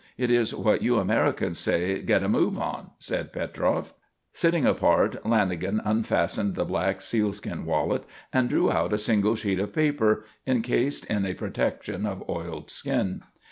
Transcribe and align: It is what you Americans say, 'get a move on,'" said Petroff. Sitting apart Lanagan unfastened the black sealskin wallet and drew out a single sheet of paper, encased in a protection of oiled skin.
It 0.17 0.31
is 0.31 0.55
what 0.55 0.81
you 0.81 0.97
Americans 0.97 1.59
say, 1.59 2.01
'get 2.01 2.23
a 2.23 2.27
move 2.27 2.57
on,'" 2.57 2.89
said 2.97 3.31
Petroff. 3.31 3.93
Sitting 4.33 4.65
apart 4.65 5.23
Lanagan 5.23 5.79
unfastened 5.85 6.55
the 6.55 6.65
black 6.65 6.99
sealskin 6.99 7.65
wallet 7.65 8.05
and 8.33 8.49
drew 8.49 8.71
out 8.71 8.93
a 8.93 8.97
single 8.97 9.35
sheet 9.35 9.59
of 9.59 9.73
paper, 9.73 10.25
encased 10.47 11.05
in 11.05 11.23
a 11.23 11.35
protection 11.35 12.07
of 12.07 12.27
oiled 12.27 12.71
skin. 12.71 13.21